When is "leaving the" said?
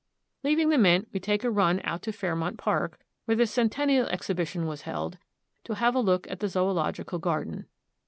0.41-0.79